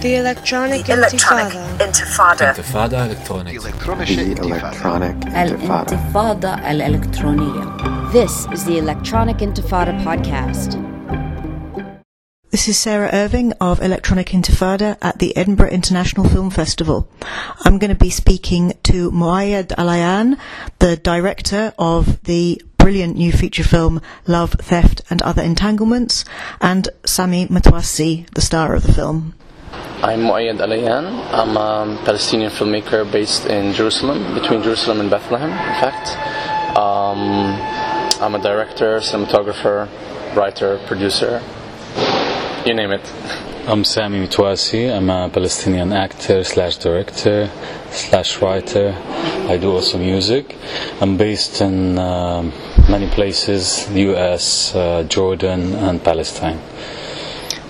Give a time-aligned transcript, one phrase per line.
[0.00, 2.54] The Electronic, the electronic Intifada.
[2.54, 3.60] Intifada electronic.
[3.60, 5.88] The Electronic Intifada.
[5.88, 8.10] Intifada al Electronia.
[8.10, 10.80] This is the Electronic Intifada podcast.
[12.50, 17.06] This is Sarah Irving of Electronic Intifada at the Edinburgh International Film Festival.
[17.66, 20.38] I'm going to be speaking to Muayad Alayan,
[20.78, 26.24] the director of the brilliant new feature film Love, Theft and Other Entanglements,
[26.58, 29.34] and Sami Metwasi, the star of the film.
[29.72, 31.06] I'm Muayad Alayan.
[31.32, 36.16] I'm a Palestinian filmmaker based in Jerusalem, between Jerusalem and Bethlehem, in fact.
[36.76, 37.54] Um,
[38.22, 39.88] I'm a director, cinematographer,
[40.34, 41.42] writer, producer,
[42.66, 43.00] you name it.
[43.66, 44.94] I'm Sami Metwasi.
[44.94, 47.50] I'm a Palestinian actor slash director
[47.90, 48.94] slash writer.
[49.48, 50.56] I do also music.
[51.00, 52.52] I'm based in um,
[52.88, 56.60] many places: the U.S., uh, Jordan, and Palestine.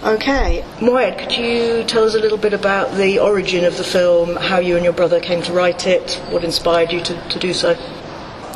[0.03, 4.35] Okay, Muayad, could you tell us a little bit about the origin of the film,
[4.37, 7.53] how you and your brother came to write it, what inspired you to, to do
[7.53, 7.75] so?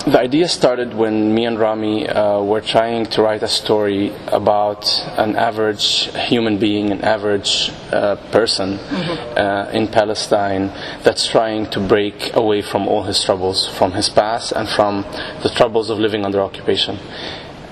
[0.06, 4.88] The idea started when me and Rami uh, were trying to write a story about
[5.18, 10.68] an average human being, an average uh, person uh, in Palestine
[11.02, 15.02] that's trying to break away from all his troubles, from his past and from
[15.42, 16.98] the troubles of living under occupation.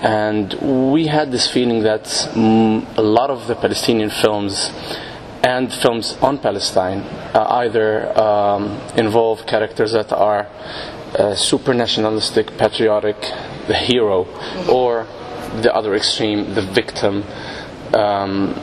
[0.03, 4.71] And we had this feeling that mm, a lot of the Palestinian films
[5.45, 7.03] and films on Palestine
[7.35, 10.49] uh, either um, involve characters that are
[11.19, 13.21] uh, super nationalistic, patriotic,
[13.69, 14.27] the hero,
[14.69, 15.07] or
[15.63, 17.23] the other extreme, the victim.
[17.95, 18.55] Um,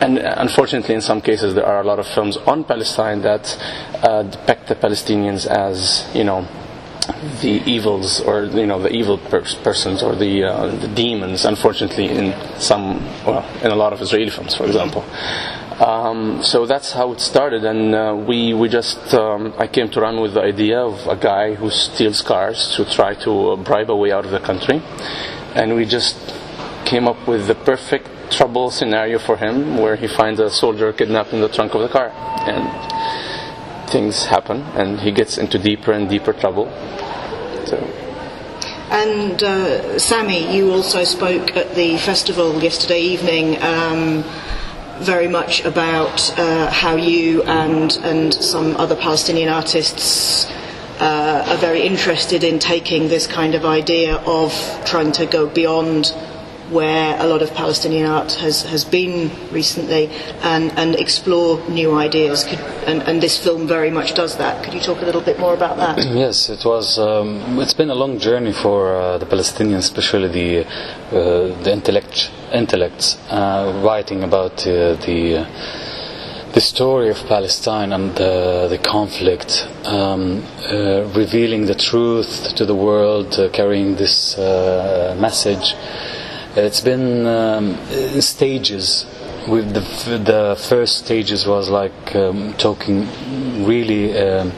[0.00, 3.56] and unfortunately, in some cases, there are a lot of films on Palestine that
[4.04, 6.46] uh, depict the Palestinians as, you know,
[7.40, 11.44] the evils or you know the evil pers- persons or the uh, the demons.
[11.44, 15.04] Unfortunately, in some well, in a lot of Israeli films, for example.
[15.80, 20.00] Um, so that's how it started, and uh, we we just um, I came to
[20.00, 23.90] run with the idea of a guy who steals cars to try to uh, bribe
[23.90, 24.80] a way out of the country,
[25.54, 26.16] and we just
[26.86, 31.32] came up with the perfect trouble scenario for him, where he finds a soldier kidnapped
[31.32, 32.08] in the trunk of the car,
[32.48, 32.95] and
[33.88, 36.66] things happen, and he gets into deeper and deeper trouble.
[37.66, 37.76] So.
[38.90, 43.62] And uh, Sami, you also spoke at the festival yesterday evening.
[43.62, 44.24] Um,
[45.00, 50.46] very much about uh, how you and and some other Palestinian artists
[51.00, 54.52] uh, are very interested in taking this kind of idea of
[54.86, 56.14] trying to go beyond
[56.70, 60.08] where a lot of Palestinian art has, has been recently
[60.42, 62.44] and, and explore new ideas.
[62.44, 64.64] Could, and, and this film very much does that.
[64.64, 65.96] Could you talk a little bit more about that?
[66.26, 66.98] Yes, it was.
[66.98, 72.30] Um, it's been a long journey for uh, the Palestinians, especially the uh, the intellect
[72.52, 75.46] intellects, uh, writing about uh, the.
[76.54, 82.74] The story of Palestine and the, the conflict, um, uh, revealing the truth to the
[82.74, 84.38] world, uh, carrying this
[85.18, 85.74] message.
[86.58, 87.76] It's been um,
[88.22, 89.04] stages.
[89.46, 89.80] With the
[90.18, 93.06] the first stages was like um, talking,
[93.66, 94.52] really um,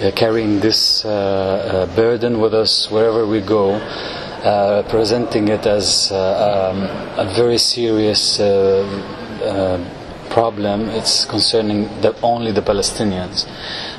[0.00, 6.10] uh, carrying this uh, uh, burden with us wherever we go, uh, presenting it as
[6.10, 6.84] uh, um,
[7.18, 9.78] a very serious uh,
[10.32, 10.88] problem.
[10.88, 13.46] It's concerning the, only the Palestinians.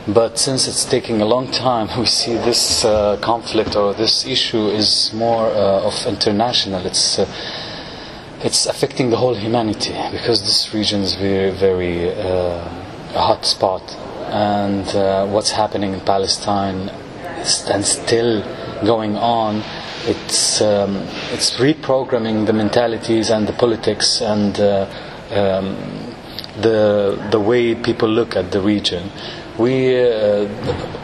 [0.08, 4.68] But since it's taking a long time, we see this uh, conflict or this issue
[4.68, 6.86] is more uh, of international.
[6.86, 7.26] It's uh,
[8.46, 13.84] it's affecting the whole humanity because this region is very very uh, a hot spot,
[14.28, 16.90] and uh, what's happening in Palestine
[17.74, 18.42] and still
[18.84, 19.64] going on.
[20.06, 20.98] It's um,
[21.32, 24.60] it's reprogramming the mentalities and the politics and.
[24.60, 26.03] Uh, um,
[26.62, 29.10] the the way people look at the region.
[29.58, 30.48] We uh,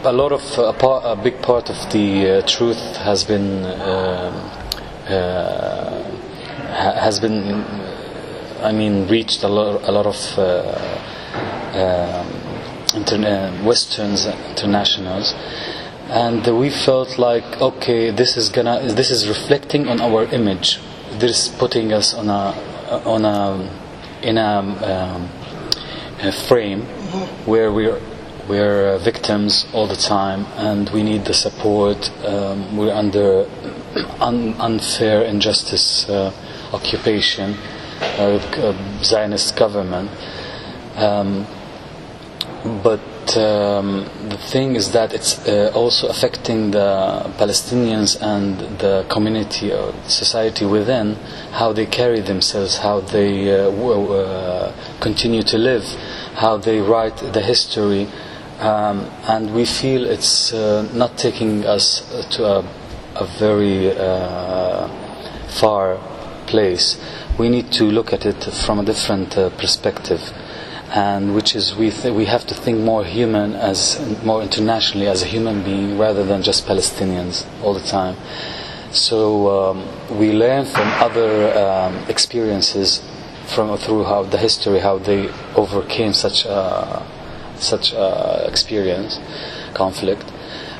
[0.04, 4.32] a lot of a, part, a big part of the uh, truth has been uh,
[5.08, 6.02] uh,
[7.00, 7.64] has been
[8.62, 10.72] I mean reached a lot a lot of uh,
[11.72, 12.26] um,
[13.00, 15.34] interna- westerns internationals
[16.08, 20.80] and we felt like okay this is gonna this is reflecting on our image
[21.20, 22.52] this is putting us on a
[23.04, 23.80] on a
[24.22, 25.39] in a, um,
[26.48, 26.82] frame
[27.46, 28.00] where we're
[28.48, 33.46] we're uh, victims all the time and we need the support um, we're under
[34.20, 36.32] un- unfair injustice uh,
[36.72, 37.56] occupation
[38.02, 40.10] uh, uh, Zionist government.
[40.96, 41.46] Um,
[42.82, 49.72] but um, the thing is that it's uh, also affecting the Palestinians and the community
[49.72, 51.14] or society within
[51.52, 55.84] how they carry themselves, how they uh, w- uh, continue to live,
[56.40, 58.08] how they write the history,
[58.60, 62.00] um, and we feel it's uh, not taking us
[62.30, 62.58] to a,
[63.16, 64.88] a very uh,
[65.48, 65.98] far
[66.46, 66.98] place.
[67.38, 70.22] We need to look at it from a different uh, perspective,
[70.94, 75.26] and which is we we have to think more human as more internationally as a
[75.26, 78.16] human being rather than just Palestinians all the time.
[78.92, 79.18] So
[79.56, 83.02] um, we learn from other um, experiences
[83.54, 86.46] from through how the history how they overcame such
[87.56, 87.92] such
[88.46, 89.18] experience
[89.74, 90.24] conflict.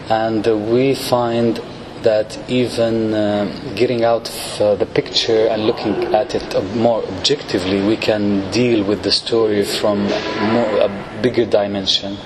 [0.08, 1.60] And we find
[2.02, 7.82] that even uh, getting out of uh, the picture and looking at it more objectively
[7.86, 10.04] we can deal with the story from
[10.52, 12.16] more, a bigger dimension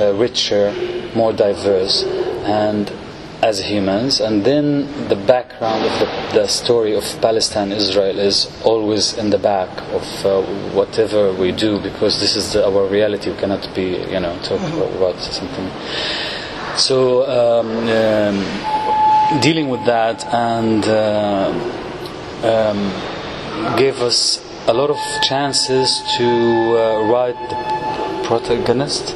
[0.00, 0.72] uh, richer
[1.14, 2.04] more diverse
[2.44, 2.92] and
[3.42, 9.14] as humans, and then the background of the, the story of Palestine Israel is always
[9.18, 10.42] in the back of uh,
[10.72, 13.30] whatever we do because this is the, our reality.
[13.30, 14.60] We cannot be, you know, talk
[14.96, 15.70] about something.
[16.78, 21.52] So, um, um, dealing with that and uh,
[22.42, 29.14] um, gave us a lot of chances to uh, write the protagonist.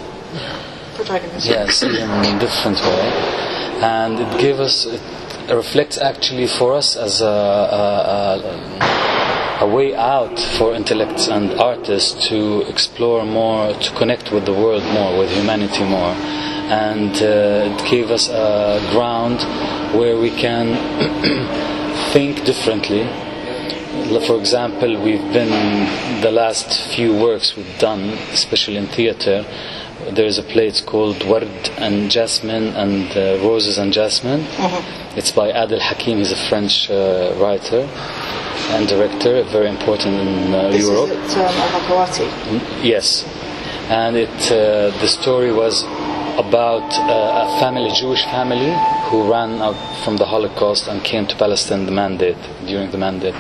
[0.95, 1.47] Protagonist.
[1.47, 4.87] Yes, in a different way and it gave us
[5.51, 8.39] it reflects actually for us as a, a,
[9.61, 14.53] a, a way out for intellects and artists to explore more, to connect with the
[14.53, 16.15] world more, with humanity more,
[16.71, 19.41] and uh, it gave us a ground
[19.99, 20.77] where we can
[22.13, 23.03] think differently.
[24.27, 29.45] For example, we've been the last few works we've done, especially in theater
[30.15, 31.49] there's a play it's called Ward
[31.79, 34.41] and Jasmine and uh, Roses and Jasmine.
[34.45, 35.19] Mm-hmm.
[35.19, 36.19] It's by Adel Hakim.
[36.19, 37.83] He's a French uh, writer
[38.75, 41.11] and director, very important in uh, This Europe.
[41.11, 42.27] is at um.
[42.27, 43.25] Mm, Yes,
[43.91, 45.83] and it uh, the story was
[46.39, 48.73] about uh, a family, Jewish family,
[49.11, 53.35] who ran out from the Holocaust and came to Palestine the mandate during the mandate.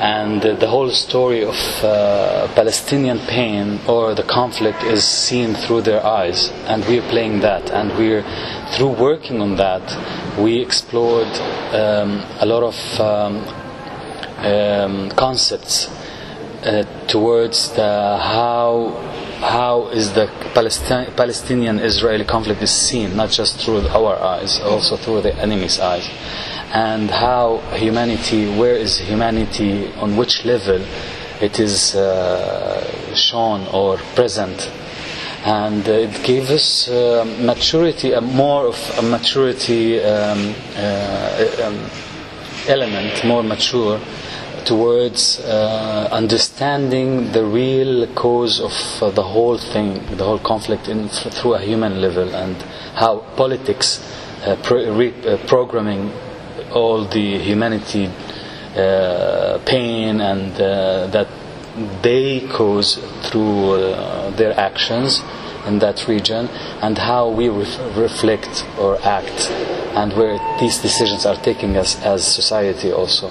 [0.00, 6.04] And the whole story of uh, Palestinian pain or the conflict is seen through their
[6.04, 7.70] eyes, and we're playing that.
[7.70, 8.24] And we're
[8.76, 11.32] through working on that, we explored
[11.72, 13.36] um, a lot of um,
[14.44, 15.88] um, concepts
[16.66, 18.90] uh, towards the how
[19.40, 25.20] how is the Palestine, Palestinian-Israeli conflict is seen, not just through our eyes, also through
[25.20, 26.08] the enemy's eyes,
[26.72, 30.84] and how humanity, where is humanity, on which level
[31.40, 34.70] it is uh, shown or present.
[35.44, 41.90] And it gave us uh, maturity, a more of a maturity um, uh, um,
[42.66, 44.00] element, more mature
[44.64, 51.08] towards uh, understanding the real cause of uh, the whole thing, the whole conflict in,
[51.08, 52.56] through a human level, and
[52.96, 54.00] how politics,
[54.44, 56.10] uh, pro- re- programming
[56.76, 58.06] all the humanity
[58.76, 61.28] uh, pain and uh, that
[62.02, 65.22] they cause through uh, their actions
[65.66, 66.46] in that region,
[66.80, 69.50] and how we ref- reflect or act,
[69.96, 73.30] and where these decisions are taking us as society also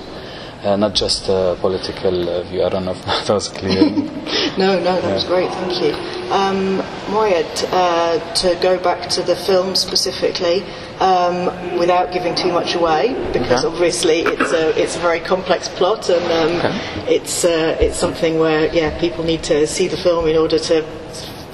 [0.66, 2.64] uh, not just a political uh, view.
[2.64, 3.84] I don't know if that was clear.
[4.58, 5.92] No, no, that was great, thank you.
[6.32, 6.80] Um,
[7.12, 10.64] Muayad, uh, to go back to the film specifically,
[11.00, 13.74] um, without giving too much away, because Okay.
[13.74, 16.72] obviously it's a it's a very complex plot, and um,
[17.08, 20.84] it's uh, it's something where yeah people need to see the film in order to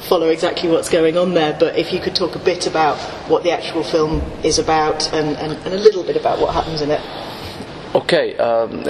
[0.07, 1.57] follow exactly what's going on there.
[1.59, 2.97] But if you could talk a bit about
[3.29, 6.81] what the actual film is about, and, and, and a little bit about what happens
[6.81, 7.01] in it.
[7.93, 8.83] Okay, um,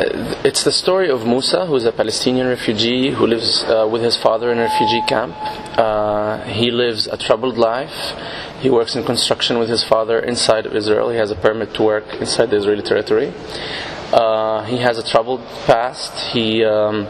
[0.46, 4.52] it's the story of Musa, who's a Palestinian refugee who lives uh, with his father
[4.52, 5.34] in a refugee camp.
[5.76, 8.14] Uh, he lives a troubled life.
[8.60, 11.10] He works in construction with his father inside of Israel.
[11.10, 13.34] He has a permit to work inside the Israeli territory.
[14.14, 16.14] Uh, he has a troubled past.
[16.32, 17.08] He um,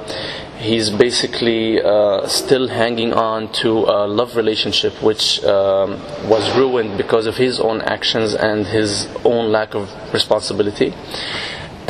[0.60, 7.28] he's basically uh, still hanging on to a love relationship which um, was ruined because
[7.28, 10.94] of his own actions and his own lack of responsibility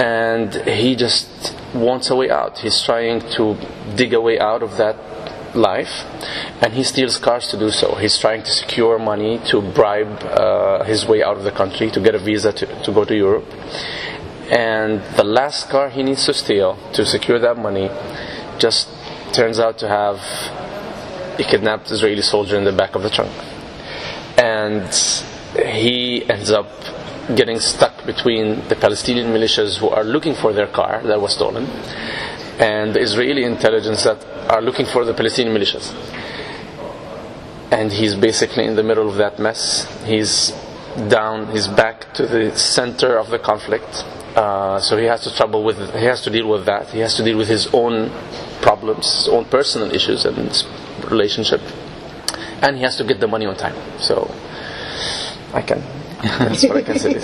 [0.02, 2.58] and he just wants a way out.
[2.58, 3.56] He's trying to
[3.96, 4.98] dig a way out of that
[5.56, 6.06] life,
[6.60, 7.94] and he steals cars to do so.
[7.96, 12.00] He's trying to secure money to bribe uh, his way out of the country, to
[12.00, 13.46] get a visa to, to go to Europe.
[14.50, 17.90] And the last car he needs to steal to secure that money
[18.58, 18.90] just
[19.34, 20.18] turns out to have
[21.40, 23.32] a kidnapped Israeli soldier in the back of the trunk.
[24.38, 24.92] And
[25.74, 26.72] he ends up
[27.36, 31.66] getting stuck between the Palestinian militias who are looking for their car that was stolen
[32.60, 35.94] and the Israeli intelligence that are looking for the Palestinian militias.
[37.72, 39.88] and he's basically in the middle of that mess.
[40.04, 40.52] He's
[41.08, 44.04] down, he's back to the center of the conflict.
[44.36, 46.90] Uh, so he has to trouble with, he has to deal with that.
[46.90, 48.12] He has to deal with his own
[48.62, 50.38] problems, his own personal issues and
[51.10, 51.62] relationship,
[52.62, 53.76] and he has to get the money on time.
[54.00, 54.34] So
[55.54, 56.01] I can.
[56.22, 57.20] That's what I can say.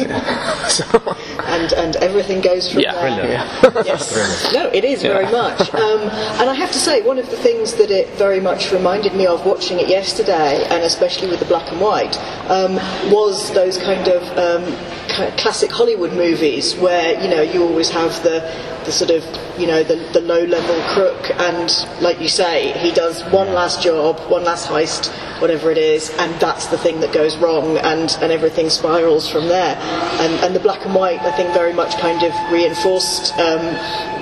[0.70, 3.30] so, and and everything goes from Yeah, there.
[3.32, 3.84] yeah.
[3.86, 4.08] Yes.
[4.54, 5.62] No, it is very much.
[5.74, 6.02] Um,
[6.40, 9.26] and I have to say, one of the things that it very much reminded me
[9.28, 12.18] of watching it yesterday, and especially with the black and white,
[12.50, 12.76] um,
[13.12, 14.64] was those kind of um,
[15.38, 18.40] classic Hollywood movies where you know you always have the
[18.88, 19.24] the sort of
[19.60, 23.84] you know the, the low level crook, and like you say, he does one last
[23.84, 28.18] job, one last heist, whatever it is, and that's the thing that goes wrong, and
[28.22, 29.76] and everything spirals from there.
[30.24, 33.62] And and the black and white, I think, very much kind of reinforced um,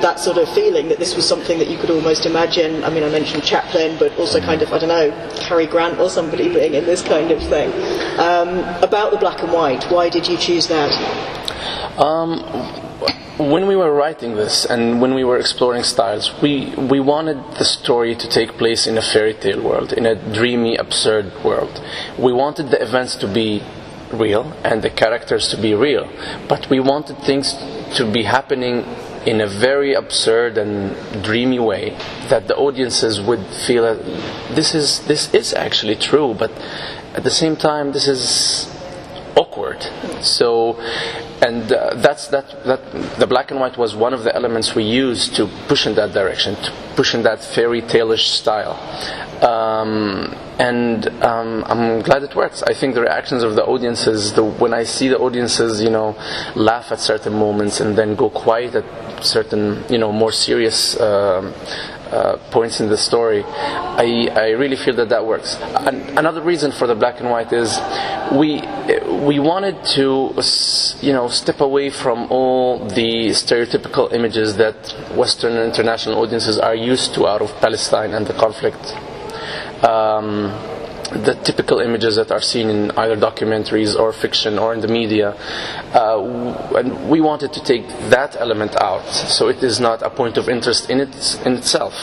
[0.01, 2.83] that sort of feeling that this was something that you could almost imagine.
[2.83, 6.09] I mean, I mentioned Chaplin, but also kind of I don't know Cary Grant or
[6.09, 7.71] somebody being in this kind of thing.
[8.19, 10.91] Um, about the black and white, why did you choose that?
[11.99, 12.84] Um,
[13.37, 17.65] when we were writing this and when we were exploring styles, we, we wanted the
[17.65, 21.83] story to take place in a fairy tale world, in a dreamy, absurd world.
[22.17, 23.61] We wanted the events to be
[24.13, 26.09] real and the characters to be real,
[26.47, 27.53] but we wanted things
[27.95, 28.85] to be happening
[29.25, 31.89] in a very absurd and dreamy way
[32.29, 34.01] that the audiences would feel that
[34.55, 36.51] this is this is actually true, but
[37.15, 38.74] at the same time this is
[39.35, 39.81] awkward.
[40.21, 40.79] So,
[41.41, 44.83] and uh, that's that, that the black and white was one of the elements we
[44.83, 48.73] used to push in that direction, to push in that fairy tale-ish style.
[49.43, 52.63] Um, and um, I'm glad it works.
[52.63, 56.15] I think the reactions of the audiences, the, when I see the audiences, you know,
[56.55, 61.53] laugh at certain moments and then go quiet at certain, you know, more serious um,
[62.09, 65.57] uh, points in the story, I, I really feel that that works.
[65.61, 67.77] An- another reason for the black and white is
[68.31, 68.61] we
[69.25, 70.33] we wanted to
[71.01, 74.75] you know step away from all the stereotypical images that
[75.15, 78.83] Western and international audiences are used to out of Palestine and the conflict.
[79.83, 80.53] Um,
[81.23, 85.29] the typical images that are seen in either documentaries or fiction or in the media.
[85.93, 90.35] Uh, and we wanted to take that element out, so it is not a point
[90.35, 91.93] of interest in, it, in itself.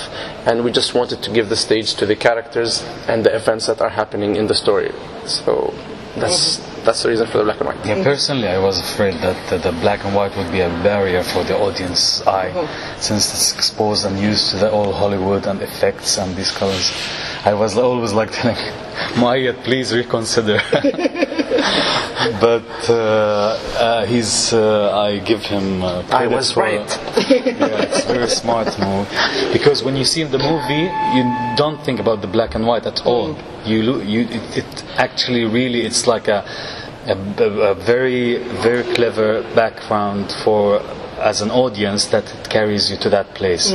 [0.46, 3.80] And we just wanted to give the stage to the characters and the events that
[3.80, 4.92] are happening in the story.
[5.26, 5.74] So
[6.16, 7.86] that's, that's the reason for the black and white.
[7.86, 8.04] Yeah, mm.
[8.04, 11.44] personally, I was afraid that the, the black and white would be a barrier for
[11.44, 12.96] the audience eye, oh.
[12.98, 16.92] since it's exposed and used to the old Hollywood and effects and these colors.
[17.44, 18.56] I was always like telling
[19.14, 20.60] Muayad, please reconsider.
[22.40, 22.94] but uh,
[23.78, 25.82] uh, he's, uh, I give him.
[25.82, 26.88] Uh, I was for- right.
[27.30, 29.08] yeah, it's a very smart move
[29.52, 31.24] because when you see the movie, you
[31.56, 33.36] don't think about the black and white at all.
[33.64, 36.44] You, lo- you, it, it actually really, it's like a,
[37.06, 40.80] a, a very, very clever background for
[41.20, 43.70] as an audience that it carries you to that place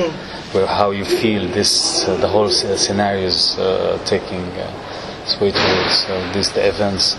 [0.51, 5.51] where how you feel this, uh, the whole scenario is uh, taking uh, its way
[5.51, 7.15] towards uh, these the events.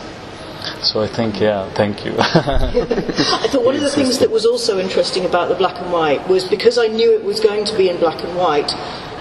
[0.88, 2.14] So I think, yeah, thank you.
[2.18, 6.26] I thought one of the things that was also interesting about the black and white
[6.28, 8.72] was because I knew it was going to be in black and white.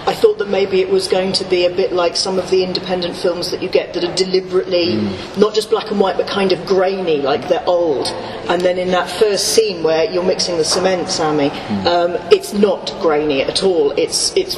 [0.06, 2.64] I thought that maybe it was going to be a bit like some of the
[2.64, 5.38] independent films that you get that are deliberately mm.
[5.38, 8.06] not just black and white but kind of grainy, like they're old.
[8.48, 11.84] And then in that first scene where you're mixing the cement, Sami, mm.
[11.84, 13.90] um, it's not grainy at all.
[13.90, 14.56] It's it's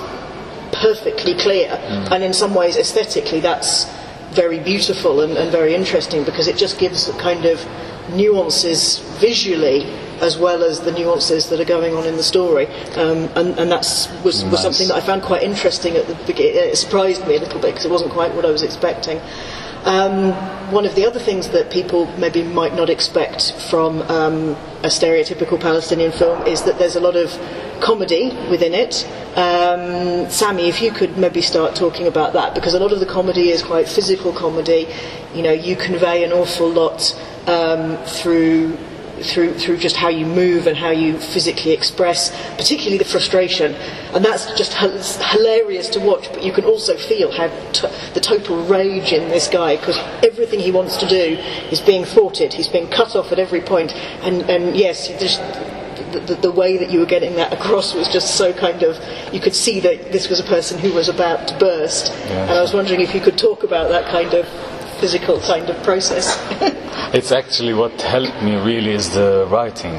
[0.72, 2.12] perfectly clear, mm.
[2.12, 3.86] and in some ways aesthetically that's
[4.32, 7.64] very beautiful and, and very interesting because it just gives the kind of
[8.14, 9.84] nuances visually
[10.20, 12.66] as well as the nuances that are going on in the story.
[12.96, 14.62] Um, and, and that's was, was Nice.
[14.62, 16.56] something that I found quite interesting at the beginning.
[16.56, 19.20] It surprised me a little bit because it wasn't quite what I was expecting.
[19.84, 20.32] Um,
[20.72, 24.50] one of the other things that people maybe might not expect from um,
[24.82, 27.30] a stereotypical Palestinian film is that there's a lot of
[27.80, 29.08] comedy within it.
[29.36, 33.06] Um, Sami, if you could maybe start talking about that, because a lot of the
[33.06, 34.88] comedy is quite physical comedy.
[35.34, 37.14] You know, you convey an awful lot
[37.46, 38.76] um, through
[39.22, 43.74] through through just how you move and how you physically express, particularly the frustration,
[44.14, 46.28] and that's just h- hilarious to watch.
[46.32, 50.58] But you can also feel how t- the total rage in this guy because everything
[50.58, 51.38] he wants to do
[51.70, 52.52] is being thwarted.
[52.54, 53.94] He's being cut off at every point,
[54.24, 55.40] and and yes, just.
[56.12, 58.98] The, the, the way that you were getting that across was just so kind of
[59.32, 62.12] you could see that this was a person who was about to burst.
[62.12, 64.46] And I was wondering if you could talk about that kind of
[65.00, 66.36] physical kind of process.
[67.12, 69.96] It's actually what helped me really is the writing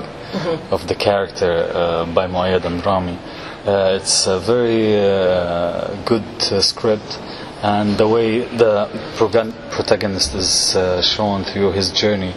[0.72, 3.18] of the character uh, by Muayad and Rami.
[3.66, 7.20] Uh, it's a very uh, good uh, script,
[7.64, 8.88] and the way the
[9.18, 12.34] protagonist is uh, shown through his journey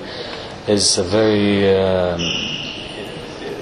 [0.67, 2.21] is very um,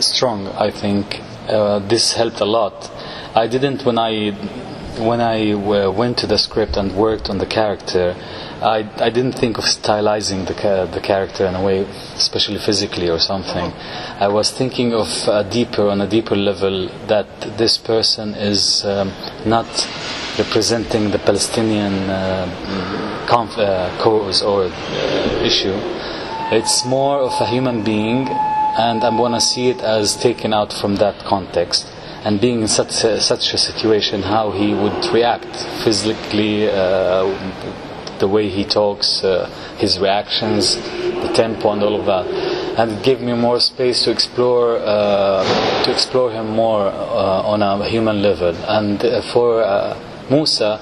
[0.03, 0.49] strong.
[0.49, 2.91] I think uh, this helped a lot.
[3.35, 4.33] I didn't when I
[4.99, 8.15] when I uh, went to the script and worked on the character.
[8.61, 11.81] I, I didn't think of stylizing the, the character in a way,
[12.15, 13.73] especially physically or something.
[14.21, 19.13] I was thinking of a deeper, on a deeper level, that this person is um,
[19.47, 19.67] not
[20.39, 25.75] representing the Palestinian uh, uh, cause or uh, issue.
[26.55, 28.29] It's more of a human being,
[28.79, 31.87] and I'm going to see it as taken out from that context.
[32.25, 37.27] And being in such a, such a situation, how he would react physically, uh,
[38.23, 42.27] the way he talks, uh, his reactions, the tempo, and all of that.
[42.79, 47.63] And it gave me more space to explore uh, to explore him more uh, on
[47.63, 48.55] a human level.
[48.79, 49.99] And uh, for uh,
[50.31, 50.79] Musa,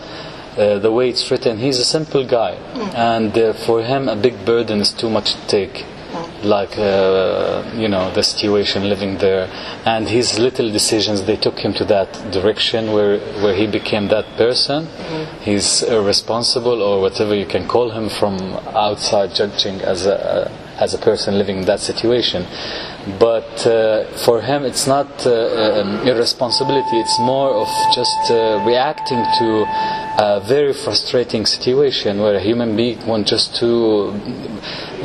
[0.57, 2.53] uh, the way it's written, he's a simple guy,
[2.95, 5.87] and uh, for him, a big burden is too much to take.
[6.43, 9.49] Like uh, you know, the situation living there,
[9.85, 14.27] and his little decisions they took him to that direction where where he became that
[14.37, 14.89] person.
[15.43, 18.39] He's irresponsible or whatever you can call him from
[18.75, 22.47] outside judging as a as a person living in that situation.
[23.19, 26.99] But uh, for him, it's not uh, um, irresponsibility.
[26.99, 29.65] It's more of just uh, reacting to
[30.19, 34.13] a very frustrating situation where a human being wants just to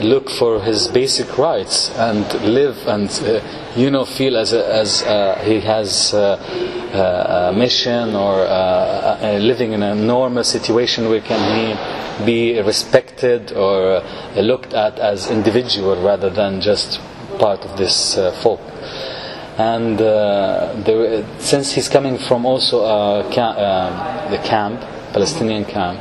[0.02, 3.40] look for his basic rights and live and uh,
[3.76, 8.36] you know feel as a, as uh, he has uh, a mission or
[9.40, 15.30] living in a normal situation where can he be respected or uh, looked at as
[15.30, 17.00] individual rather than just
[17.40, 18.62] part of this uh, folk.
[19.58, 24.82] And uh, there, since he's coming from also a ca- uh, the camp
[25.16, 26.00] Palestinian camp.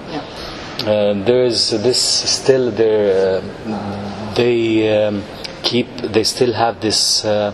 [0.80, 2.00] Uh, there is this
[2.36, 4.58] still there uh, they
[4.96, 5.22] um,
[5.62, 7.52] keep they still have this uh,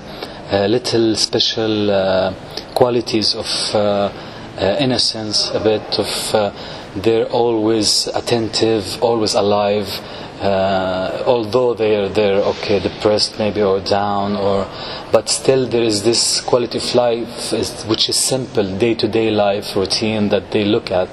[0.53, 2.35] uh, little special uh,
[2.75, 3.81] qualities of uh,
[4.61, 6.51] uh, innocence a bit of uh,
[6.97, 9.89] they're always attentive always alive
[10.43, 14.67] uh, although they're they're okay depressed maybe or down or
[15.13, 17.53] but still there is this quality of life
[17.87, 21.09] which is simple day to day life routine that they look at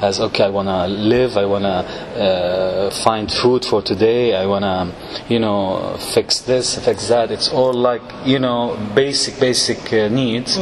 [0.00, 4.46] as okay I want to live I want to uh, find food for today I
[4.46, 4.92] want to
[5.32, 7.30] you know fix this fix that.
[7.30, 10.56] It's all like you know basic basic uh, needs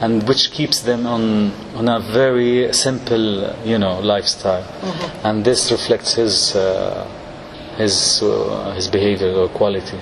[0.00, 4.64] and which keeps them on on a very simple you know lifestyle.
[5.24, 7.04] And this reflects his uh,
[7.76, 9.98] his uh, his behavior or quality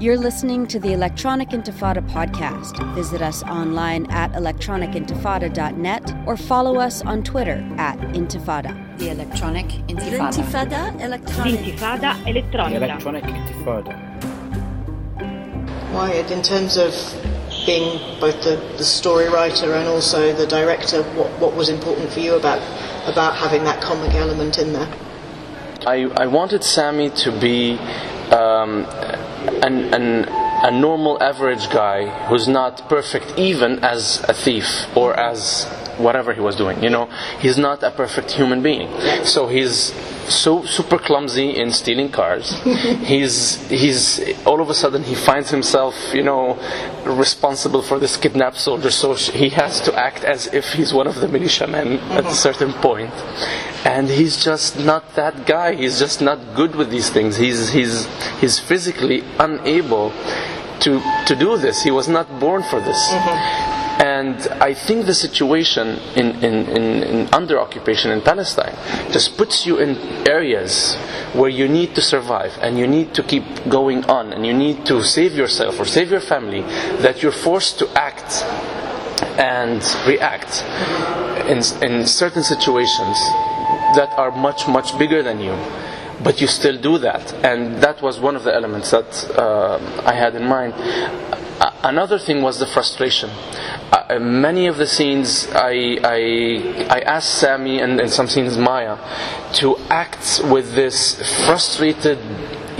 [0.00, 2.94] You're listening to the Electronic Intifada podcast.
[2.94, 8.72] Visit us online at electronicintifada.net or follow us on Twitter at Intifada.
[8.96, 10.32] The Electronic Intifada.
[10.32, 11.60] Intifada electronic.
[11.60, 12.76] Intifada elettronica.
[12.76, 13.92] Electronic Intifada.
[15.92, 16.94] Wyatt, in terms of
[17.66, 22.20] being both the, the story writer and also the director, what, what was important for
[22.20, 22.62] you about
[23.06, 24.90] about having that comic element in there?
[25.86, 27.76] I, I wanted Sami to be
[28.30, 28.86] um,
[29.62, 35.64] an, an, a normal average guy who's not perfect even as a thief or as
[35.98, 36.82] whatever he was doing.
[36.82, 37.06] You know,
[37.40, 38.88] he's not a perfect human being.
[39.24, 39.92] So he's
[40.30, 42.50] so super clumsy in stealing cars.
[43.04, 46.58] he's he's all of a sudden he finds himself, you know,
[47.04, 48.90] responsible for this kidnapped soldier.
[48.90, 52.72] So he has to act as if he's one of the militiamen at a certain
[52.74, 53.12] point.
[53.84, 55.74] And he's just not that guy.
[55.74, 57.36] He's just not good with these things.
[57.36, 58.06] He's he's
[58.40, 60.12] he's physically unable
[60.80, 61.82] to to do this.
[61.82, 63.08] He was not born for this.
[63.08, 63.69] Mm-hmm.
[64.20, 68.76] And I think the situation in, in, in, in under occupation in Palestine
[69.10, 69.96] just puts you in
[70.28, 70.96] areas
[71.32, 74.84] where you need to survive and you need to keep going on and you need
[74.84, 76.60] to save yourself or save your family
[77.00, 78.44] that you're forced to act
[79.40, 80.64] and react
[81.48, 83.16] in, in certain situations
[83.96, 85.56] that are much, much bigger than you.
[86.22, 87.32] But you still do that.
[87.44, 90.74] And that was one of the elements that uh, I had in mind.
[91.82, 93.30] Another thing was the frustration.
[93.30, 98.96] Uh, many of the scenes, I, I, I asked Sami and in some scenes Maya
[99.54, 102.18] to act with this frustrated,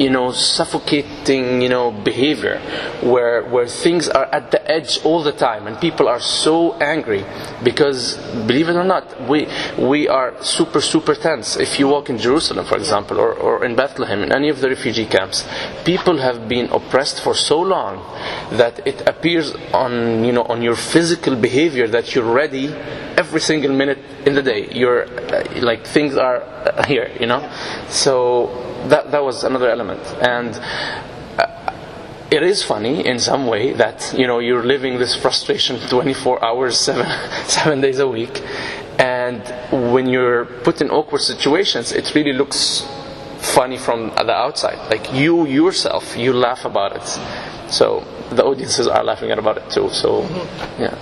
[0.01, 2.59] you know, suffocating, you know, behavior,
[3.03, 7.23] where where things are at the edge all the time, and people are so angry
[7.63, 9.47] because, believe it or not, we
[9.79, 11.57] we are super super tense.
[11.57, 14.71] If you walk in Jerusalem, for example, or, or in Bethlehem, in any of the
[14.71, 15.47] refugee camps,
[15.85, 18.01] people have been oppressed for so long
[18.57, 22.69] that it appears on you know on your physical behavior that you're ready
[23.21, 24.69] every single minute in the day.
[24.73, 27.43] You're uh, like things are uh, here, you know.
[27.89, 28.49] So
[28.89, 30.57] that that was another element, and
[31.39, 31.73] uh,
[32.31, 36.79] it is funny in some way that you know you're living this frustration 24 hours,
[36.79, 37.07] seven
[37.47, 38.43] seven days a week,
[38.99, 39.43] and
[39.93, 42.87] when you're put in awkward situations, it really looks
[43.41, 44.79] funny from the outside.
[44.91, 47.73] Like you yourself, you laugh about it.
[47.73, 49.91] So the audiences are laughing about it too.
[49.91, 50.23] So
[50.79, 50.97] yeah.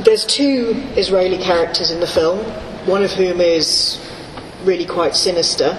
[0.00, 2.38] There's two Israeli characters in the film,
[2.86, 3.98] one of whom is
[4.68, 5.70] really quite sinister.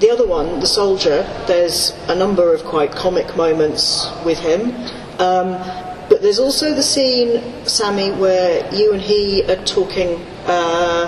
[0.00, 4.74] The other one, the soldier, there's a number of quite comic moments with him.
[5.20, 5.54] Um,
[6.08, 11.06] but there's also the scene, Sammy, where you and he are talking, uh,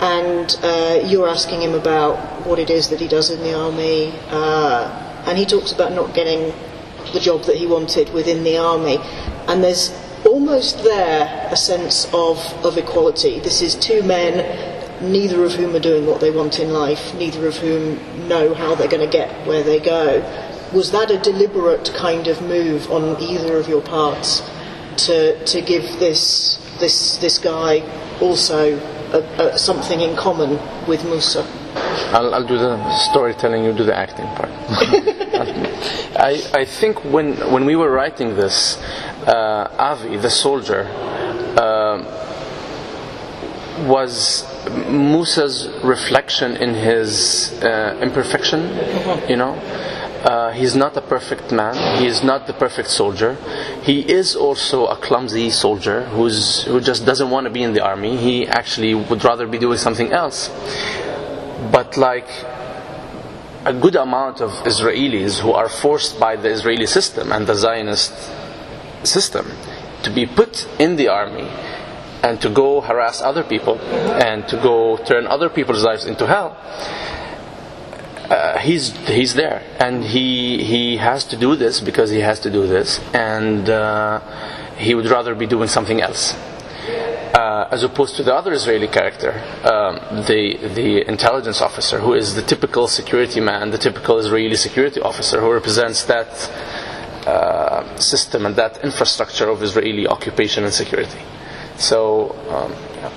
[0.00, 4.12] and uh, you're asking him about what it is that he does in the army,
[4.28, 6.54] uh, and he talks about not getting
[7.12, 8.98] the job that he wanted within the army.
[9.48, 9.92] And there's
[10.24, 13.40] almost there a sense of, of equality.
[13.40, 14.71] This is two men,
[15.02, 17.96] neither of whom are doing what they want in life, neither of whom
[18.28, 20.20] know how they're going to get where they go.
[20.72, 24.42] Was that a deliberate kind of move on either of your parts
[24.96, 27.80] to, to give this, this, this guy
[28.20, 28.78] also
[29.12, 31.46] a, a, something in common with Musa?
[32.14, 34.50] I'll, I'll do the storytelling, you do the acting part.
[36.14, 38.76] I, I think when, when we were writing this,
[39.26, 40.84] uh, Avi, the soldier,
[41.58, 42.20] uh,
[43.86, 48.60] was Musa's reflection in his uh, imperfection,
[49.28, 49.54] you know.
[50.22, 51.74] Uh, he's not a perfect man.
[52.00, 53.36] He is not the perfect soldier.
[53.82, 57.82] He is also a clumsy soldier who's who just doesn't want to be in the
[57.84, 58.16] army.
[58.16, 60.48] He actually would rather be doing something else.
[61.72, 62.28] But like
[63.64, 68.12] a good amount of Israelis who are forced by the Israeli system and the Zionist
[69.02, 69.50] system
[70.04, 71.48] to be put in the army
[72.22, 76.56] and to go harass other people and to go turn other people's lives into hell.
[78.30, 82.50] Uh, he's he's there and he he has to do this because he has to
[82.50, 84.20] do this and uh,
[84.76, 86.34] he would rather be doing something else
[87.34, 89.32] uh, as opposed to the other Israeli character,
[89.64, 95.00] um, the the intelligence officer, who is the typical security man, the typical Israeli security
[95.00, 96.30] officer, who represents that
[97.26, 101.22] uh, system and that infrastructure of Israeli occupation and security.
[101.76, 103.10] So, um, yeah.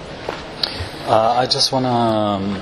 [1.08, 2.62] uh, I just want to um,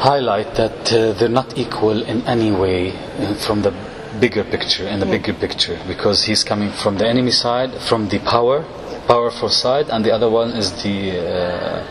[0.00, 3.72] highlight that uh, they're not equal in any way uh, from the
[4.20, 5.12] bigger picture, in the yeah.
[5.12, 8.64] bigger picture, because he's coming from the enemy side, from the power,
[9.06, 11.84] powerful side, and the other one is the uh,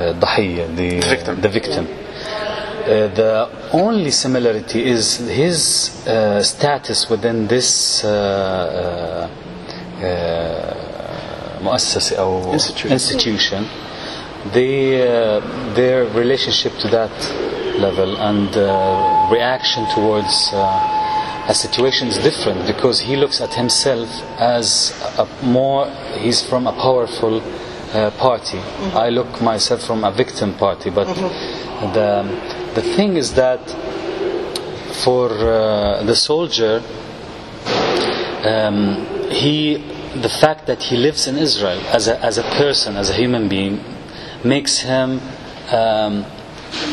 [0.00, 1.40] uh the, the, victim.
[1.40, 1.86] The victim.
[2.80, 9.28] Uh, the only similarity is his uh, status within this uh,
[11.61, 12.91] مؤسسة أو Institution.
[12.91, 13.65] institution
[14.53, 15.39] they, uh,
[15.73, 17.11] their relationship to that
[17.79, 24.09] level and uh, reaction towards uh, a situation is different because he looks at himself
[24.39, 28.59] as a more he's from a powerful uh, party
[28.93, 31.07] I look myself from a victim party but
[31.97, 32.23] the,
[32.75, 33.61] the thing is that
[35.03, 36.81] for uh, the soldier
[38.43, 39.77] um, he
[40.14, 43.48] the fact that he lives in Israel as a, as a person, as a human
[43.48, 43.82] being,
[44.44, 45.20] makes him
[45.70, 46.24] um,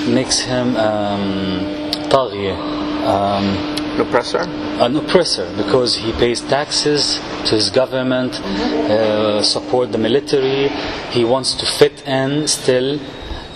[0.08, 4.40] makes him um, um an oppressor.
[4.40, 10.70] An oppressor because he pays taxes to his government, uh, support the military.
[11.10, 13.00] He wants to fit in still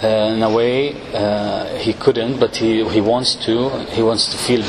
[0.03, 3.69] uh, in a way, uh, he couldn't, but he, he wants to.
[3.93, 4.63] He wants to feel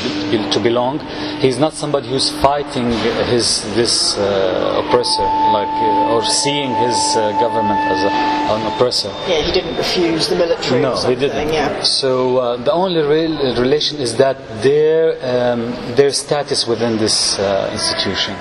[0.51, 0.99] to belong.
[1.41, 2.91] He's not somebody who's fighting
[3.33, 5.25] his this uh, oppressor,
[5.57, 8.11] like uh, or seeing his uh, government as a,
[8.53, 9.09] an oppressor.
[9.27, 11.51] Yeah, he didn't refuse the military No, he didn't.
[11.51, 11.81] yeah.
[11.81, 17.71] So uh, the only real relation is that their um, their status within this uh,
[17.73, 18.35] institution.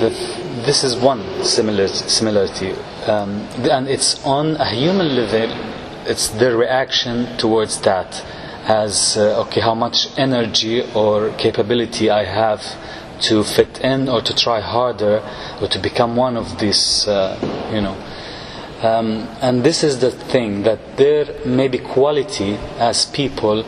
[0.00, 0.10] The,
[0.68, 2.72] this is one similar similarity,
[3.06, 3.30] um,
[3.76, 5.48] and it's on a human level.
[6.08, 8.24] It's their reaction towards that,
[8.64, 12.62] as uh, okay, how much energy or capability I have
[13.28, 15.22] to fit in or to try harder
[15.60, 17.36] or to become one of these, uh,
[17.72, 17.96] you know.
[18.80, 23.64] Um, and this is the thing that there may be quality as people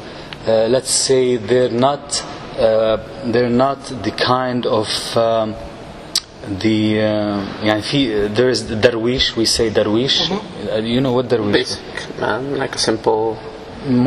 [0.46, 2.24] uh, let's say they're not
[2.58, 2.96] uh,
[3.30, 5.54] they're not the kind of um,
[6.59, 11.27] the uh, يعني في there is the darwish we say darwish Uh, you know what
[11.27, 13.37] darwish Basic, man, like a simple.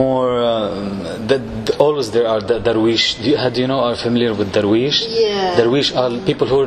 [0.02, 1.42] more um, that
[1.84, 5.56] always there are the darwish do you, do you know are familiar with darwish Yeah.
[5.60, 6.60] darwish are people who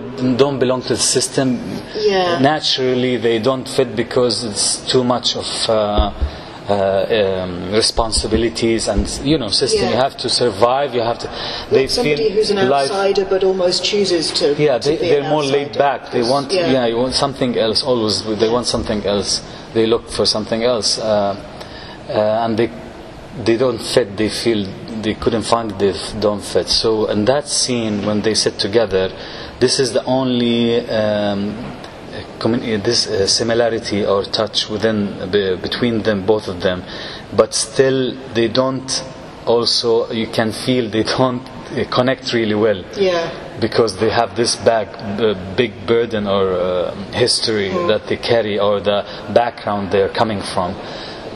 [0.44, 1.48] don't belong to the system
[2.12, 2.40] Yeah.
[2.52, 6.14] naturally they don't fit because it's too much of uh, uh,
[6.69, 9.91] um, responsibilities and you know system Yeah.
[9.91, 11.29] you have to survive you have to
[11.71, 14.55] they Somebody feel who's an life outsider but almost chooses to.
[14.61, 16.11] yeah, to they, an more laid back.
[16.11, 16.71] They want, Yeah.
[16.71, 16.87] yeah.
[16.87, 17.83] you want something else.
[17.83, 19.43] Always, they want something else.
[19.75, 21.37] They look for something else, uh,
[22.09, 22.71] uh, and they
[23.45, 24.17] they don't fit.
[24.17, 24.67] They feel
[25.03, 25.79] they couldn't find it.
[25.79, 26.69] They don't fit.
[26.69, 29.11] So, in that scene, when they sit together,
[29.61, 30.81] this is the only.
[30.89, 31.76] Um,
[32.41, 35.31] this uh, similarity or touch within
[35.63, 36.83] between them both of them
[37.37, 39.03] but still they don't
[39.47, 43.31] also you can feel they don't uh, connect really well Yeah.
[43.61, 48.81] because they have this bag, b- big burden or uh, history that they carry or
[48.81, 50.75] the background they're coming from.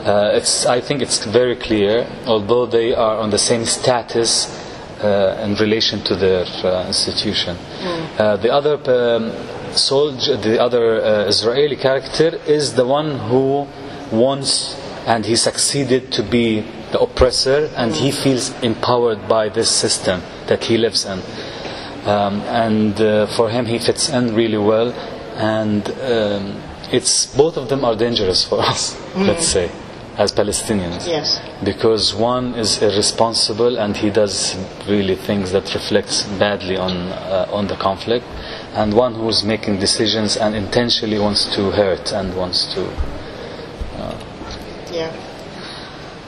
[0.05, 4.47] Uh, it's, I think it's very clear, although they are on the same status
[5.03, 7.55] uh, in relation to their uh, institution.
[8.17, 9.31] Uh, the other um,
[9.77, 13.67] soldier, the other uh, Israeli character, is the one who
[14.11, 20.21] wants and he succeeded to be the oppressor, and he feels empowered by this system
[20.47, 21.19] that he lives in.
[22.05, 24.91] Um, and uh, for him he fits in really well
[25.37, 29.69] and um, it's both of them are dangerous for us let's say
[30.17, 31.07] as Palestinians.
[31.07, 31.39] Yes.
[31.63, 34.55] because one is irresponsible and he does
[34.87, 38.25] really things that reflects badly on uh, on the conflict
[38.73, 42.81] and one who's making decisions and intentionally wants to hurt and wants to
[44.91, 45.11] Yeah.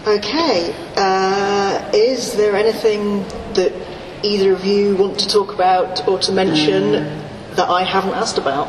[0.08, 0.74] Okay.
[0.96, 3.74] Uh, is there anything that
[4.24, 6.92] either of you want to talk about or to mention
[7.56, 8.68] that I haven't asked about?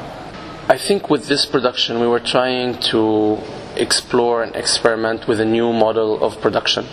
[0.69, 3.39] I think with this production, we were trying to
[3.77, 6.87] explore and experiment with a new model of production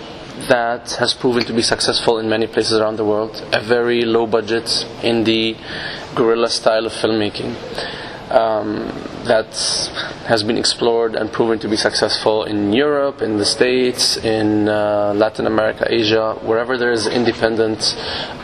[0.48, 3.44] that has proven to be successful in many places around the world.
[3.54, 4.66] A very low budget,
[5.02, 5.58] indie,
[6.16, 7.56] guerrilla style of filmmaking
[8.32, 8.88] um,
[9.26, 9.54] that
[10.26, 15.14] has been explored and proven to be successful in Europe, in the States, in uh,
[15.16, 17.96] Latin America, Asia, wherever there is independent,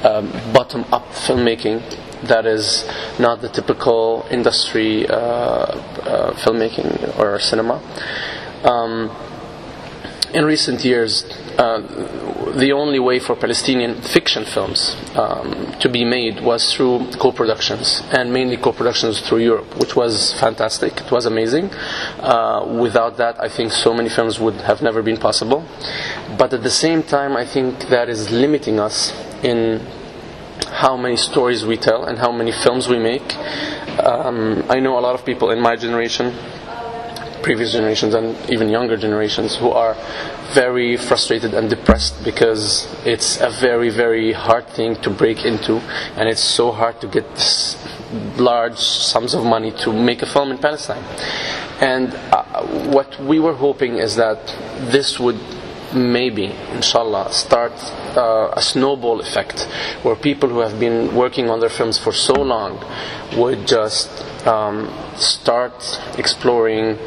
[0.04, 1.82] um, bottom up filmmaking
[2.24, 2.84] that is
[3.20, 7.76] not the typical industry uh, uh, filmmaking or cinema.
[8.64, 9.16] Um,
[10.34, 11.24] in recent years,
[11.58, 11.82] uh,
[12.58, 18.32] the only way for Palestinian fiction films um, to be made was through co-productions, and
[18.32, 21.02] mainly co-productions through Europe, which was fantastic.
[21.02, 21.72] It was amazing.
[22.20, 25.66] Uh, without that, I think so many films would have never been possible.
[26.38, 29.12] But at the same time, I think that is limiting us
[29.44, 29.80] in
[30.70, 33.36] how many stories we tell and how many films we make.
[34.04, 36.36] Um, I know a lot of people in my generation
[37.42, 39.96] previous generations and even younger generations who are
[40.54, 45.78] very frustrated and depressed because it's a very very hard thing to break into
[46.18, 47.26] and it's so hard to get
[48.38, 51.04] large sums of money to make a film in Palestine.
[51.82, 54.46] And uh, what we were hoping is that
[54.92, 55.40] this would
[55.94, 57.74] maybe inshallah start
[58.18, 59.62] uh, a snowball effect
[60.04, 62.84] where people who have been working on their films for so long
[63.38, 64.10] would just
[64.48, 66.98] um, start exploring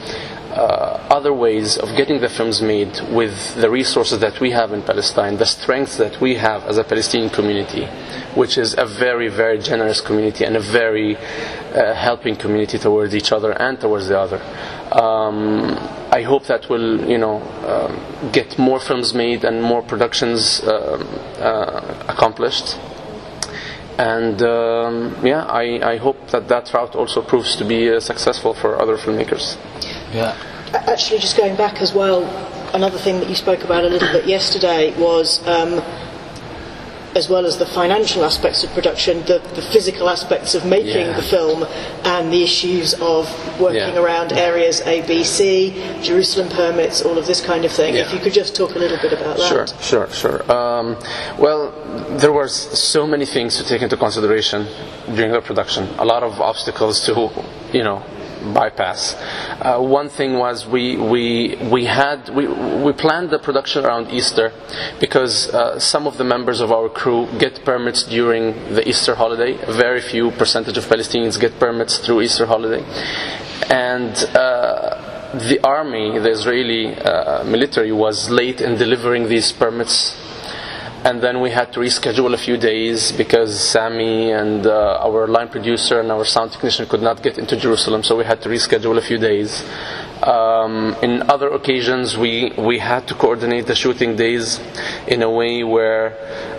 [0.51, 4.83] uh, other ways of getting the films made with the resources that we have in
[4.83, 7.87] Palestine, the strength that we have as a Palestinian community,
[8.35, 11.17] which is a very, very generous community and a very
[11.73, 14.41] uh, helping community towards each other and towards the other.
[14.93, 15.77] Um,
[16.13, 21.07] I hope that will, you know, um, get more films made and more productions um,
[21.39, 22.77] uh, accomplished.
[23.99, 28.55] And um, yeah, I, I hope that that route also proves to be uh, successful
[28.55, 29.57] for other filmmakers.
[30.13, 30.37] yeah
[30.73, 32.23] Actually, just going back as well,
[32.75, 35.83] another thing that you spoke about a little bit yesterday was, um,
[37.15, 41.17] as well as the financial aspects of production, the, the physical aspects of making Yeah.
[41.17, 41.65] the film
[42.05, 43.27] and the issues of
[43.61, 44.01] working Yeah.
[44.01, 47.95] around areas A, B, C, Jerusalem permits, all of this kind of thing.
[47.97, 49.49] If you could just talk a little bit about that.
[49.49, 50.53] Sure, sure, sure.
[50.53, 50.97] Um,
[51.39, 51.73] well,
[52.19, 54.67] there were so many things to take into consideration
[55.17, 55.89] during the production.
[55.99, 57.29] A lot of obstacles to,
[57.73, 58.03] you know,
[58.55, 59.15] bypass.
[59.61, 64.53] Uh, one thing was we we we had we we planned the production around Easter
[65.01, 69.59] because uh, some of the members of our crew get permits during the Easter holiday.
[69.63, 72.85] A very few percentage of Palestinians get permits through Easter holiday,
[73.71, 74.15] and.
[74.35, 80.17] Uh, the army, the Israeli uh, military, was late in delivering these permits
[81.05, 85.49] and then we had to reschedule a few days because Sami and uh, our line
[85.49, 88.99] producer and our sound technician could not get into Jerusalem, so we had to reschedule
[88.99, 89.65] a few days.
[90.23, 94.61] Um, in other occasions, we, we had to coordinate the shooting days
[95.07, 96.13] in a way where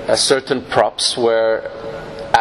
[0.08, 1.62] uh, certain props were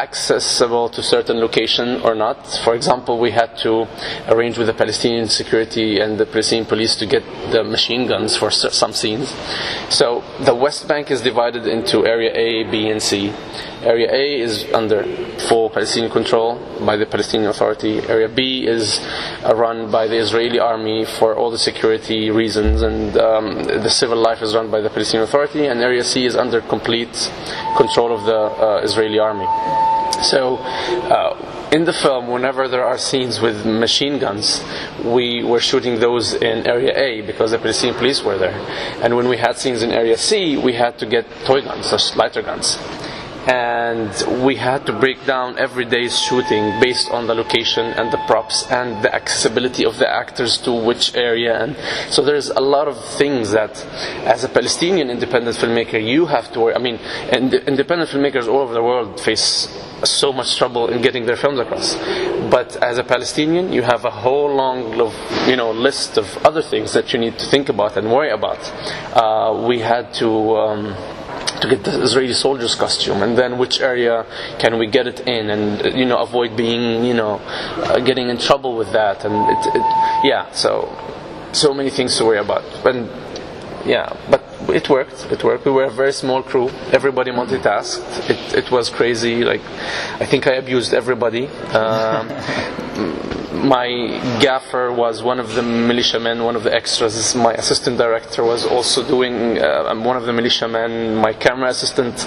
[0.00, 2.46] accessible to certain location or not.
[2.64, 3.86] For example, we had to
[4.28, 8.50] arrange with the Palestinian security and the Palestinian police to get the machine guns for
[8.50, 9.28] some scenes.
[9.90, 13.32] So the West Bank is divided into Area A, B, and C.
[13.82, 15.04] Area A is under
[15.48, 17.98] full Palestinian control by the Palestinian Authority.
[18.08, 19.00] Area B is
[19.44, 24.18] uh, run by the Israeli army for all the security reasons, and um, the civil
[24.18, 25.66] life is run by the Palestinian Authority.
[25.66, 27.14] And Area C is under complete
[27.76, 29.48] control of the uh, Israeli army.
[30.22, 34.62] So, uh, in the film, whenever there are scenes with machine guns,
[35.04, 38.58] we were shooting those in Area A because the Palestinian police were there.
[39.02, 42.16] And when we had scenes in Area C, we had to get toy guns, such
[42.16, 42.78] lighter guns
[43.46, 48.18] and we had to break down every day's shooting based on the location and the
[48.26, 51.62] props and the accessibility of the actors to which area.
[51.62, 51.76] And
[52.12, 53.84] so there's a lot of things that
[54.24, 56.98] as a Palestinian independent filmmaker you have to worry I mean
[57.32, 59.68] independent filmmakers all over the world face
[60.04, 61.94] so much trouble in getting their films across.
[62.50, 64.92] But as a Palestinian you have a whole long
[65.48, 68.60] you know list of other things that you need to think about and worry about.
[69.14, 70.96] Uh, we had to um,
[71.60, 74.26] to get the Israeli soldier's costume, and then which area
[74.58, 78.38] can we get it in, and you know avoid being you know uh, getting in
[78.38, 79.82] trouble with that, and it, it,
[80.24, 80.88] yeah, so
[81.52, 83.08] so many things to worry about, and
[83.86, 85.26] yeah, but it worked.
[85.30, 85.64] It worked.
[85.64, 86.68] We were a very small crew.
[86.92, 88.30] Everybody multitasked.
[88.30, 89.44] It, it was crazy.
[89.44, 89.62] Like,
[90.20, 91.46] I think I abused everybody.
[91.46, 92.28] Um,
[93.52, 93.88] my
[94.40, 97.34] gaffer was one of the militiamen, one of the extras.
[97.34, 101.16] My assistant director was also doing, uh, I'm one of the militiamen.
[101.16, 102.26] My camera assistant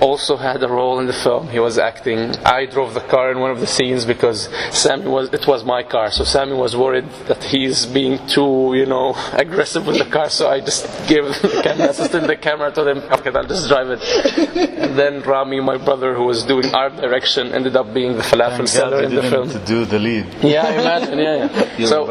[0.00, 1.48] also had a role in the film.
[1.48, 2.36] He was acting.
[2.44, 5.82] I drove the car in one of the scenes because Sami was, it was my
[5.82, 6.10] car.
[6.10, 10.28] So Sami was worried that he's being too, you know, aggressive with the car.
[10.28, 13.88] So I just gave the camera assistant the camera, told him, okay, I'll just drive
[13.90, 14.02] it.
[14.58, 18.56] and then Rami, my brother, who was doing art direction, ended up being the falafel
[18.56, 19.48] Thank seller in the film.
[19.50, 20.26] to do the lead.
[20.42, 21.18] Yeah, I imagine.
[21.18, 21.86] Yeah, yeah.
[21.92, 22.06] so,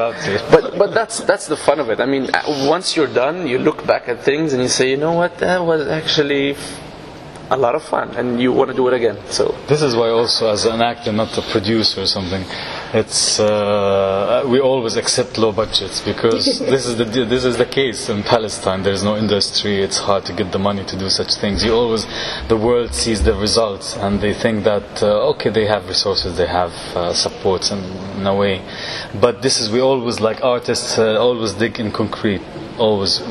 [0.51, 1.99] but but that's that's the fun of it.
[1.99, 4.97] I mean, uh, once you're done, you look back at things and you say, you
[4.97, 6.55] know what, that was actually
[7.51, 9.55] a lot of fun and you want to do it again so.
[9.67, 12.43] This is why also as an actor not a producer or something
[12.93, 18.09] it's uh, we always accept low budgets because this is the this is the case
[18.09, 18.83] in Palestine.
[18.83, 19.81] There's no industry.
[19.81, 21.63] It's hard to get the money to do such things.
[21.63, 22.05] You always
[22.47, 26.47] the world sees the results and they think that uh, okay they have resources they
[26.47, 27.79] have uh, supports in,
[28.19, 28.61] in, a way.
[29.19, 32.41] But this is we always like artists uh, always dig in concrete
[32.77, 33.21] always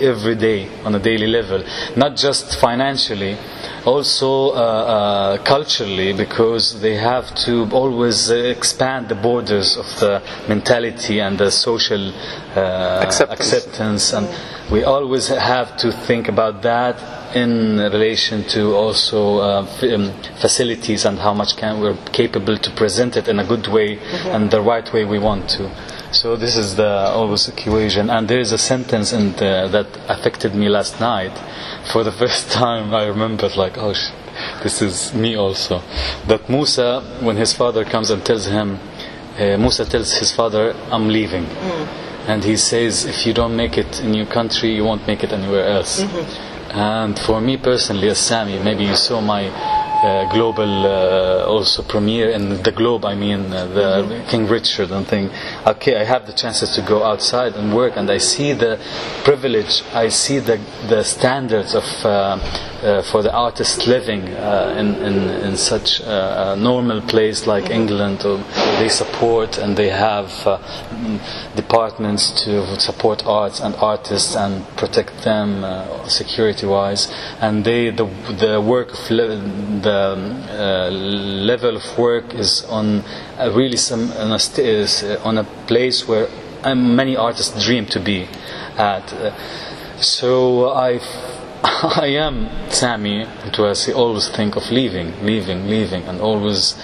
[0.00, 1.62] every day on a daily level
[1.96, 3.36] not just financially
[3.84, 11.20] also uh, uh, culturally because they have to always expand the borders of the mentality
[11.20, 12.12] and the social
[12.56, 13.40] uh, acceptance.
[13.40, 14.28] acceptance and
[14.70, 16.96] we always have to think about that
[17.34, 23.16] in relation to also uh, um, facilities and how much can we're capable to present
[23.16, 24.28] it in a good way mm-hmm.
[24.28, 25.70] and the right way we want to.
[26.12, 30.56] So this is the always equation, and there is a sentence in the, that affected
[30.56, 31.32] me last night.
[31.92, 34.10] For the first time, I remembered like, oh, sh-
[34.62, 35.82] this is me also.
[36.26, 38.80] That Musa, when his father comes and tells him,
[39.38, 41.86] uh, Musa tells his father, "I'm leaving," mm.
[42.26, 45.32] and he says, "If you don't make it in your country, you won't make it
[45.32, 46.76] anywhere else." Mm-hmm.
[46.76, 49.50] And for me personally, as Sami, maybe you saw my
[50.02, 54.28] uh, global uh, also premiere in the globe I mean uh, the mm-hmm.
[54.30, 55.28] King Richard and thing
[55.66, 58.78] okay I have the chances to go outside and work and I see the
[59.24, 62.38] privilege I see the the standards of uh,
[62.82, 67.74] uh, for the artist living uh, in, in, in such a normal place like mm-hmm.
[67.74, 68.38] England or
[68.78, 70.30] they support and they have
[71.56, 75.62] departments to support arts and artists and protect them
[76.08, 78.06] security wise and they the,
[78.38, 79.98] the work of the the
[80.58, 83.02] uh, level of work is on
[83.38, 86.26] a really some on a, is uh, on a place where
[86.64, 88.28] uh, many artists dream to be
[88.76, 89.06] at.
[90.00, 90.98] so I
[92.06, 96.74] I am Sami, to I always think of leaving, leaving, leaving, and always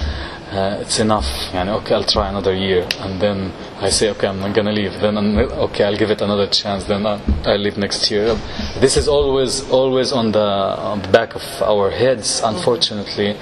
[0.53, 1.27] uh, it's enough.
[1.53, 4.93] Yani, okay, I'll try another year, and then I say, okay, I'm not gonna leave.
[5.01, 6.85] Then, I'm, okay, I'll give it another chance.
[6.85, 8.35] Then I, I'll leave next year.
[8.79, 10.49] This is always, always on the,
[10.91, 13.37] on the back of our heads, unfortunately.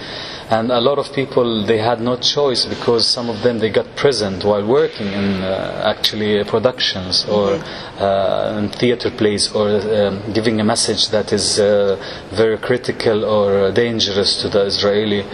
[0.50, 3.96] And a lot of people they had no choice because some of them they got
[3.96, 7.54] present while working in uh, actually productions or
[7.98, 11.96] uh, in theater plays or um, giving a message that is uh,
[12.32, 15.24] very critical or dangerous to the Israeli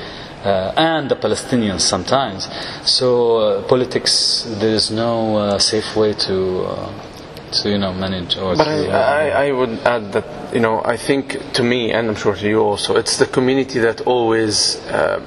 [0.45, 2.49] uh, and the Palestinians sometimes.
[2.85, 7.10] So uh, politics, there is no uh, safe way to uh,
[7.53, 8.91] to you know manage or But to.
[8.91, 12.35] I, I, I would add that you know I think to me and I'm sure
[12.35, 15.21] to you also it's the community that always uh,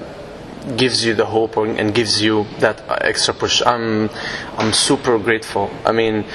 [0.78, 3.62] gives you the hope and gives you that extra push.
[3.66, 4.10] I'm
[4.58, 5.70] I'm super grateful.
[5.86, 6.26] I mean.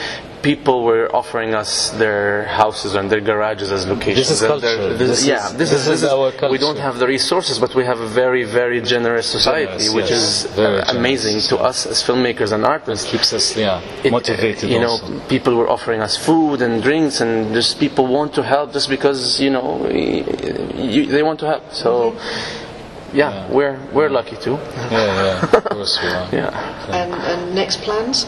[0.42, 4.28] People were offering us their houses and their garages as locations.
[4.28, 4.94] This is culture.
[4.94, 7.74] this- This yeah, this, this is, this is our We don't have the resources, but
[7.74, 10.44] we have a very, very generous society, Generous, which yes.
[10.44, 11.70] is Very uh, amazing to yeah.
[11.70, 15.20] us as filmmakers and artists It keeps us yeah it- motivated You know, also.
[15.28, 19.40] people were offering us food and drinks, and just people want to help just because
[19.44, 21.64] you know you, they want to help.
[21.72, 22.14] So,
[23.12, 24.56] yeah, we're we're lucky too.
[24.92, 26.50] yeah yeah of course we are Yeah.
[27.00, 28.26] And, and next plans?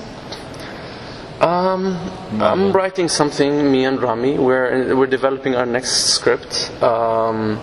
[1.40, 1.96] Um,
[2.40, 3.72] I'm writing something.
[3.72, 6.70] Me and Rami, we're we're developing our next script.
[6.82, 7.58] Um,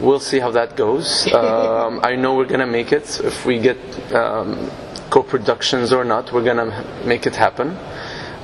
[0.00, 1.28] we'll see how that goes.
[1.40, 3.20] Um, I know we're gonna make it.
[3.22, 3.78] If we get
[4.12, 4.70] um,
[5.10, 7.76] co-productions or not, we're gonna make it happen.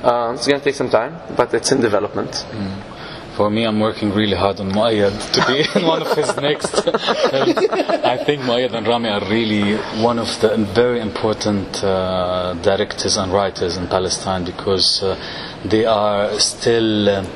[0.03, 2.45] Um, it's gonna take some time, but it's in development.
[3.37, 6.71] For me, I'm working really hard on Muayad to be in one of his next
[6.83, 7.55] films.
[8.15, 13.31] I think Muayad and Rami are really one of the very important uh, directors and
[13.31, 15.15] writers in Palestine because uh,
[15.63, 17.27] they are still um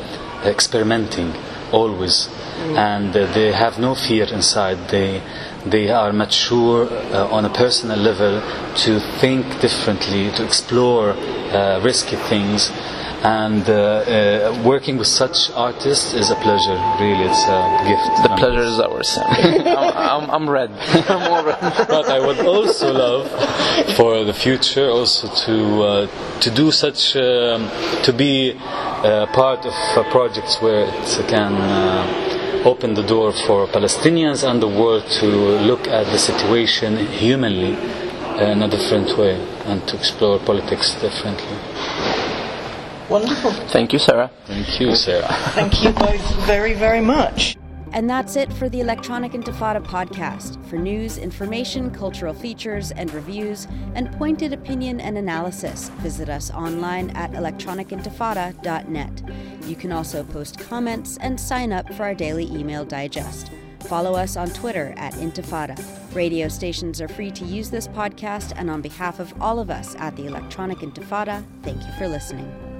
[0.43, 1.31] experimenting
[1.71, 2.29] always,
[2.75, 4.79] and uh, they have no fear inside.
[4.89, 5.21] They
[5.67, 8.41] they are mature uh, on a personal level
[8.85, 12.71] to think differently, to explore uh, risky things
[13.23, 16.77] and uh, uh, working with such artists is a pleasure.
[16.99, 18.23] Really, it's a gift.
[18.23, 20.71] The pleasure is ours, I'm, I'm, I'm red.
[21.09, 21.59] I'm all red.
[21.87, 23.29] But I would also love
[23.95, 27.69] for the future also to uh, to do such um,
[28.03, 31.53] to be uh, part of uh, projects where it can.
[31.53, 37.73] Uh, Open the door for Palestinians and the world to look at the situation humanly
[38.37, 39.33] in a different way
[39.65, 41.57] and to explore politics differently.
[43.11, 43.51] Wonderful.
[43.67, 44.31] Thank you, Sarah.
[44.45, 45.27] Thank you, Sarah.
[45.51, 47.57] Thank you both very, very much.
[47.93, 50.63] And that's it for the Electronic Intifada podcast.
[50.69, 57.09] For news, information, cultural features, and reviews, and pointed opinion and analysis, visit us online
[57.09, 59.23] at electronicintifada.net.
[59.65, 63.51] You can also post comments and sign up for our daily email digest.
[63.81, 65.77] Follow us on Twitter at Intifada.
[66.15, 69.95] Radio stations are free to use this podcast, and on behalf of all of us
[69.97, 72.70] at the Electronic Intifada, thank you for listening.